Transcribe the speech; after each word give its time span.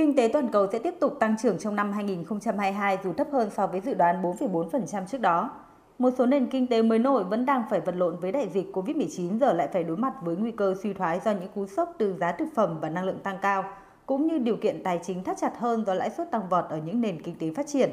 Kinh 0.00 0.16
tế 0.16 0.28
toàn 0.32 0.48
cầu 0.48 0.66
sẽ 0.72 0.78
tiếp 0.78 0.94
tục 1.00 1.16
tăng 1.20 1.36
trưởng 1.42 1.58
trong 1.58 1.76
năm 1.76 1.92
2022 1.92 2.98
dù 3.04 3.12
thấp 3.12 3.26
hơn 3.32 3.50
so 3.50 3.66
với 3.66 3.80
dự 3.80 3.94
đoán 3.94 4.22
4,4% 4.22 5.06
trước 5.06 5.20
đó. 5.20 5.50
Một 5.98 6.10
số 6.18 6.26
nền 6.26 6.46
kinh 6.46 6.66
tế 6.66 6.82
mới 6.82 6.98
nổi 6.98 7.24
vẫn 7.24 7.46
đang 7.46 7.62
phải 7.70 7.80
vật 7.80 7.94
lộn 7.96 8.16
với 8.16 8.32
đại 8.32 8.48
dịch 8.48 8.72
COVID-19 8.72 9.38
giờ 9.38 9.52
lại 9.52 9.68
phải 9.72 9.84
đối 9.84 9.96
mặt 9.96 10.14
với 10.22 10.36
nguy 10.36 10.50
cơ 10.50 10.74
suy 10.82 10.92
thoái 10.92 11.20
do 11.24 11.30
những 11.30 11.48
cú 11.54 11.66
sốc 11.66 11.94
từ 11.98 12.14
giá 12.20 12.32
thực 12.32 12.48
phẩm 12.54 12.78
và 12.80 12.88
năng 12.88 13.04
lượng 13.04 13.18
tăng 13.18 13.38
cao, 13.42 13.64
cũng 14.06 14.26
như 14.26 14.38
điều 14.38 14.56
kiện 14.56 14.82
tài 14.82 15.00
chính 15.02 15.24
thắt 15.24 15.36
chặt 15.40 15.58
hơn 15.58 15.84
do 15.86 15.94
lãi 15.94 16.10
suất 16.10 16.30
tăng 16.30 16.48
vọt 16.48 16.64
ở 16.68 16.76
những 16.76 17.00
nền 17.00 17.22
kinh 17.22 17.34
tế 17.38 17.52
phát 17.56 17.66
triển. 17.66 17.90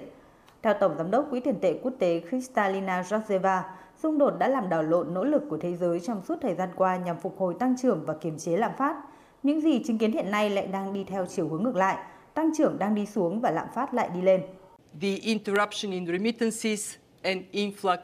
Theo 0.62 0.74
Tổng 0.74 0.96
Giám 0.98 1.12
đốc 1.12 1.30
Quỹ 1.30 1.40
tiền 1.40 1.60
tệ 1.62 1.80
quốc 1.84 1.94
tế 2.00 2.22
Kristalina 2.30 3.04
Georgieva, 3.12 3.64
xung 3.98 4.18
đột 4.18 4.34
đã 4.40 4.48
làm 4.48 4.70
đảo 4.70 4.84
lộn 4.84 5.14
nỗ 5.14 5.24
lực 5.24 5.44
của 5.50 5.58
thế 5.58 5.76
giới 5.76 6.00
trong 6.00 6.22
suốt 6.22 6.36
thời 6.42 6.56
gian 6.56 6.70
qua 6.76 6.98
nhằm 6.98 7.18
phục 7.18 7.40
hồi 7.40 7.54
tăng 7.60 7.78
trưởng 7.78 8.04
và 8.06 8.14
kiềm 8.14 8.38
chế 8.38 8.58
lạm 8.58 8.72
phát. 8.78 8.96
Những 9.44 9.62
gì 9.62 9.84
chứng 9.84 9.98
kiến 9.98 10.12
hiện 10.12 10.32
nay 10.32 10.50
lại 10.50 10.68
đang 10.68 10.94
đi 10.94 11.04
theo 11.04 11.26
chiều 11.26 11.48
hướng 11.48 11.64
ngược 11.64 11.76
lại, 11.76 11.98
tăng 12.34 12.50
trưởng 12.58 12.80
đang 12.80 12.96
đi 12.96 13.06
xuống 13.06 13.42
và 13.42 13.52
lạm 13.52 13.68
phát 13.76 13.94
lại 13.94 14.10
đi 14.14 14.22
lên. 14.22 14.42
The 15.02 15.16
interruption 15.16 15.92
in 15.92 16.06
remittances 16.06 16.96
and 17.22 17.42
influx 17.52 17.98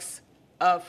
of 0.60 0.80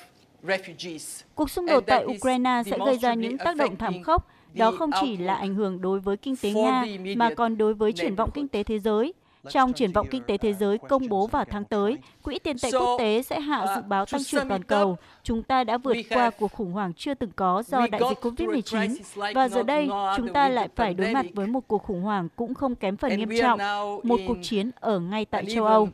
refugees. 0.42 1.22
Cuộc 1.34 1.50
xung 1.50 1.66
đột 1.66 1.84
tại 1.86 2.04
Ukraine 2.06 2.62
sẽ 2.66 2.78
gây 2.86 2.98
ra 2.98 3.14
những 3.14 3.38
tác 3.38 3.56
động 3.56 3.76
thảm 3.76 4.02
khốc. 4.02 4.28
Đó 4.54 4.72
không 4.78 4.90
chỉ 5.00 5.16
là 5.16 5.34
ảnh 5.34 5.54
hưởng 5.54 5.80
đối 5.80 6.00
với 6.00 6.16
kinh 6.16 6.36
tế 6.36 6.52
Nga 6.52 6.84
mà 7.16 7.34
còn 7.34 7.58
đối 7.58 7.74
với 7.74 7.92
triển 7.92 8.14
vọng 8.14 8.30
kinh 8.34 8.48
tế 8.48 8.62
thế 8.62 8.78
giới. 8.78 9.12
Trong 9.50 9.72
triển 9.72 9.92
vọng 9.92 10.06
kinh 10.10 10.22
tế 10.22 10.38
thế 10.38 10.52
giới 10.52 10.78
công 10.78 11.08
bố 11.08 11.26
vào 11.26 11.44
tháng 11.44 11.64
tới, 11.64 11.98
Quỹ 12.22 12.38
tiền 12.38 12.56
tệ 12.62 12.70
quốc 12.72 12.96
tế 12.98 13.22
sẽ 13.22 13.40
hạ 13.40 13.66
dự 13.76 13.82
báo 13.82 14.06
tăng 14.06 14.24
trưởng 14.24 14.48
toàn 14.48 14.64
cầu. 14.64 14.96
Chúng 15.22 15.42
ta 15.42 15.64
đã 15.64 15.78
vượt 15.78 15.96
qua 16.10 16.30
cuộc 16.30 16.52
khủng 16.52 16.72
hoảng 16.72 16.92
chưa 16.96 17.14
từng 17.14 17.30
có 17.36 17.62
do 17.66 17.86
đại 17.90 18.00
dịch 18.08 18.20
COVID-19 18.20 18.96
và 19.34 19.48
giờ 19.48 19.62
đây 19.62 19.88
chúng 20.16 20.32
ta 20.32 20.48
lại 20.48 20.68
phải 20.76 20.94
đối 20.94 21.12
mặt 21.12 21.26
với 21.34 21.46
một 21.46 21.68
cuộc 21.68 21.82
khủng 21.82 22.02
hoảng 22.02 22.28
cũng 22.36 22.54
không 22.54 22.74
kém 22.74 22.96
phần 22.96 23.16
nghiêm 23.16 23.30
trọng, 23.40 23.58
một 24.02 24.20
cuộc 24.26 24.36
chiến 24.42 24.70
ở 24.80 25.00
ngay 25.00 25.24
tại 25.24 25.44
châu 25.54 25.64
Âu. 25.64 25.88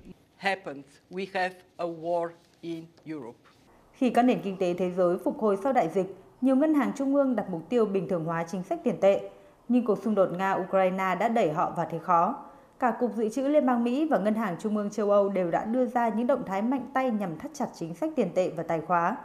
Khi 3.93 4.11
các 4.11 4.23
nền 4.23 4.41
kinh 4.43 4.57
tế 4.57 4.75
thế 4.75 4.91
giới 4.91 5.19
phục 5.25 5.41
hồi 5.41 5.57
sau 5.63 5.73
đại 5.73 5.89
dịch, 5.89 6.17
nhiều 6.41 6.57
ngân 6.57 6.75
hàng 6.75 6.93
trung 6.97 7.15
ương 7.15 7.37
đặt 7.37 7.51
mục 7.51 7.69
tiêu 7.69 7.87
bình 7.87 8.09
thường 8.09 8.25
hóa 8.25 8.45
chính 8.45 8.63
sách 8.63 8.81
tiền 8.85 9.01
tệ, 9.01 9.31
nhưng 9.69 9.85
cuộc 9.85 10.03
xung 10.03 10.15
đột 10.15 10.29
Nga-Ukraine 10.39 11.19
đã 11.19 11.29
đẩy 11.29 11.53
họ 11.53 11.73
vào 11.77 11.87
thế 11.91 11.99
khó. 11.99 12.37
Cả 12.81 12.91
Cục 13.01 13.15
Dự 13.15 13.29
trữ 13.29 13.43
Liên 13.43 13.67
bang 13.67 13.85
Mỹ 13.85 14.07
và 14.11 14.19
Ngân 14.19 14.35
hàng 14.35 14.57
Trung 14.59 14.77
ương 14.77 14.91
châu 14.91 15.11
Âu 15.11 15.29
đều 15.29 15.51
đã 15.51 15.65
đưa 15.65 15.87
ra 15.87 16.09
những 16.09 16.27
động 16.27 16.43
thái 16.47 16.63
mạnh 16.63 16.91
tay 16.95 17.11
nhằm 17.11 17.39
thắt 17.39 17.51
chặt 17.55 17.67
chính 17.75 17.95
sách 17.95 18.11
tiền 18.17 18.31
tệ 18.35 18.51
và 18.51 18.63
tài 18.63 18.81
khóa. 18.81 19.17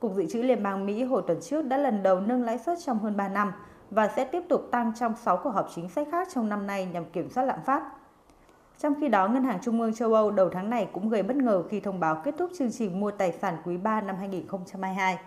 Cục 0.00 0.14
Dự 0.14 0.26
trữ 0.26 0.42
Liên 0.42 0.62
bang 0.62 0.86
Mỹ 0.86 1.02
hồi 1.02 1.22
tuần 1.26 1.38
trước 1.40 1.62
đã 1.62 1.76
lần 1.76 2.02
đầu 2.02 2.20
nâng 2.20 2.42
lãi 2.42 2.58
suất 2.58 2.78
trong 2.84 2.98
hơn 2.98 3.16
3 3.16 3.28
năm 3.28 3.52
và 3.90 4.08
sẽ 4.16 4.24
tiếp 4.24 4.42
tục 4.48 4.68
tăng 4.70 4.92
trong 5.00 5.14
6 5.16 5.36
cuộc 5.36 5.50
họp 5.50 5.68
chính 5.74 5.88
sách 5.88 6.08
khác 6.12 6.28
trong 6.34 6.48
năm 6.48 6.66
nay 6.66 6.88
nhằm 6.92 7.04
kiểm 7.04 7.30
soát 7.30 7.44
lạm 7.44 7.58
phát. 7.66 7.82
Trong 8.78 8.94
khi 9.00 9.08
đó, 9.08 9.28
Ngân 9.28 9.44
hàng 9.44 9.58
Trung 9.62 9.80
ương 9.80 9.94
châu 9.94 10.14
Âu 10.14 10.30
đầu 10.30 10.48
tháng 10.48 10.70
này 10.70 10.88
cũng 10.92 11.08
gây 11.08 11.22
bất 11.22 11.36
ngờ 11.36 11.62
khi 11.70 11.80
thông 11.80 12.00
báo 12.00 12.20
kết 12.24 12.34
thúc 12.38 12.50
chương 12.58 12.72
trình 12.72 13.00
mua 13.00 13.10
tài 13.10 13.32
sản 13.32 13.56
quý 13.64 13.76
3 13.76 14.00
năm 14.00 14.16
2022. 14.16 15.18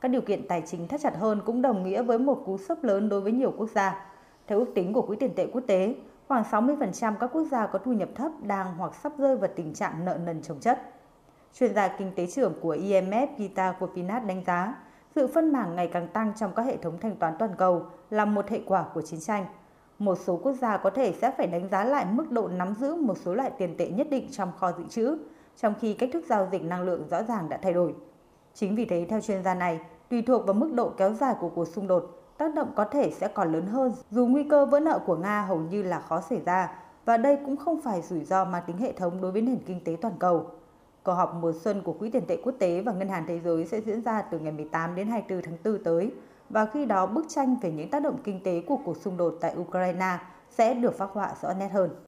Các 0.00 0.08
điều 0.08 0.20
kiện 0.20 0.48
tài 0.48 0.62
chính 0.66 0.88
thắt 0.88 1.00
chặt 1.00 1.16
hơn 1.16 1.40
cũng 1.44 1.62
đồng 1.62 1.82
nghĩa 1.82 2.02
với 2.02 2.18
một 2.18 2.42
cú 2.46 2.58
sốc 2.58 2.84
lớn 2.84 3.08
đối 3.08 3.20
với 3.20 3.32
nhiều 3.32 3.54
quốc 3.56 3.70
gia. 3.74 4.06
Theo 4.46 4.58
ước 4.58 4.72
tính 4.74 4.92
của 4.92 5.02
Quỹ 5.02 5.16
tiền 5.16 5.34
tệ 5.36 5.46
quốc 5.52 5.62
tế, 5.66 5.94
khoảng 6.28 6.42
60% 6.50 7.14
các 7.20 7.30
quốc 7.32 7.44
gia 7.50 7.66
có 7.66 7.78
thu 7.78 7.92
nhập 7.92 8.08
thấp 8.14 8.32
đang 8.42 8.74
hoặc 8.78 8.94
sắp 8.94 9.12
rơi 9.18 9.36
vào 9.36 9.50
tình 9.56 9.74
trạng 9.74 10.04
nợ 10.04 10.18
nần 10.24 10.42
chồng 10.42 10.60
chất. 10.60 10.78
Chuyên 11.52 11.74
gia 11.74 11.88
kinh 11.88 12.12
tế 12.16 12.26
trưởng 12.26 12.54
của 12.60 12.74
IMF 12.74 13.26
Gita 13.38 13.74
Gopinath 13.80 14.26
đánh 14.26 14.42
giá, 14.46 14.74
sự 15.14 15.26
phân 15.26 15.52
mảng 15.52 15.76
ngày 15.76 15.90
càng 15.92 16.08
tăng 16.08 16.32
trong 16.36 16.52
các 16.56 16.62
hệ 16.62 16.76
thống 16.76 16.98
thanh 17.00 17.16
toán 17.16 17.34
toàn 17.38 17.50
cầu 17.58 17.86
là 18.10 18.24
một 18.24 18.48
hệ 18.48 18.60
quả 18.66 18.84
của 18.94 19.02
chiến 19.02 19.20
tranh. 19.20 19.46
Một 19.98 20.18
số 20.24 20.40
quốc 20.42 20.52
gia 20.52 20.76
có 20.76 20.90
thể 20.90 21.12
sẽ 21.12 21.30
phải 21.30 21.46
đánh 21.46 21.68
giá 21.68 21.84
lại 21.84 22.06
mức 22.10 22.30
độ 22.30 22.48
nắm 22.48 22.74
giữ 22.74 22.94
một 22.94 23.18
số 23.24 23.34
loại 23.34 23.50
tiền 23.58 23.76
tệ 23.76 23.88
nhất 23.88 24.06
định 24.10 24.28
trong 24.30 24.52
kho 24.58 24.72
dự 24.72 24.84
trữ, 24.88 25.18
trong 25.56 25.74
khi 25.80 25.94
cách 25.94 26.10
thức 26.12 26.24
giao 26.28 26.48
dịch 26.52 26.62
năng 26.62 26.82
lượng 26.82 27.08
rõ 27.10 27.22
ràng 27.22 27.48
đã 27.48 27.58
thay 27.62 27.72
đổi. 27.72 27.94
Chính 28.54 28.76
vì 28.76 28.84
thế, 28.84 29.06
theo 29.08 29.20
chuyên 29.20 29.42
gia 29.42 29.54
này, 29.54 29.80
tùy 30.08 30.22
thuộc 30.22 30.46
vào 30.46 30.54
mức 30.54 30.72
độ 30.74 30.88
kéo 30.88 31.12
dài 31.12 31.34
của 31.40 31.48
cuộc 31.48 31.68
xung 31.68 31.86
đột, 31.86 32.25
tác 32.38 32.54
động 32.54 32.72
có 32.76 32.84
thể 32.84 33.10
sẽ 33.10 33.28
còn 33.28 33.52
lớn 33.52 33.66
hơn, 33.66 33.92
dù 34.10 34.26
nguy 34.26 34.44
cơ 34.44 34.66
vỡ 34.66 34.80
nợ 34.80 34.98
của 35.06 35.16
Nga 35.16 35.42
hầu 35.42 35.58
như 35.58 35.82
là 35.82 36.00
khó 36.00 36.20
xảy 36.20 36.40
ra 36.40 36.72
và 37.04 37.16
đây 37.16 37.38
cũng 37.46 37.56
không 37.56 37.80
phải 37.80 38.02
rủi 38.02 38.24
ro 38.24 38.44
mang 38.44 38.62
tính 38.66 38.78
hệ 38.78 38.92
thống 38.92 39.20
đối 39.20 39.32
với 39.32 39.42
nền 39.42 39.58
kinh 39.66 39.84
tế 39.84 39.96
toàn 40.00 40.14
cầu. 40.18 40.46
Cuộc 41.02 41.12
họp 41.12 41.34
mùa 41.34 41.52
xuân 41.52 41.82
của 41.82 41.92
Quỹ 41.92 42.10
tiền 42.10 42.26
tệ 42.26 42.36
quốc 42.44 42.54
tế 42.58 42.80
và 42.80 42.92
Ngân 42.92 43.08
hàng 43.08 43.24
Thế 43.28 43.40
giới 43.40 43.66
sẽ 43.66 43.80
diễn 43.80 44.02
ra 44.02 44.22
từ 44.22 44.38
ngày 44.38 44.52
18 44.52 44.94
đến 44.94 45.08
24 45.08 45.42
tháng 45.42 45.74
4 45.74 45.84
tới 45.84 46.12
và 46.50 46.66
khi 46.66 46.86
đó, 46.86 47.06
bức 47.06 47.26
tranh 47.28 47.56
về 47.62 47.72
những 47.72 47.90
tác 47.90 48.02
động 48.02 48.18
kinh 48.24 48.42
tế 48.44 48.62
của 48.66 48.78
cuộc 48.84 48.96
xung 48.96 49.16
đột 49.16 49.34
tại 49.40 49.56
Ukraine 49.56 50.18
sẽ 50.50 50.74
được 50.74 50.98
phác 50.98 51.10
họa 51.10 51.30
rõ 51.42 51.52
nét 51.52 51.68
hơn. 51.68 51.90